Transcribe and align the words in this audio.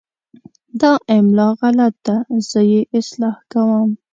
دا 0.81 0.91
املا 1.15 1.47
غلط 1.59 1.95
ده، 2.05 2.15
زه 2.49 2.59
یې 2.71 2.81
اصلاح 2.97 3.35
کوم. 3.51 3.89